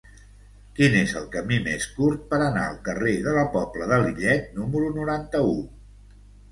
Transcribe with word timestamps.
Quin 0.79 0.95
és 1.01 1.13
el 1.19 1.27
camí 1.35 1.59
més 1.67 1.85
curt 1.99 2.25
per 2.33 2.39
anar 2.47 2.65
al 2.71 2.81
carrer 2.89 3.15
de 3.29 3.37
la 3.39 3.47
Pobla 3.59 3.93
de 3.95 4.03
Lillet 4.07 4.53
número 4.61 4.93
noranta-u? 5.01 5.55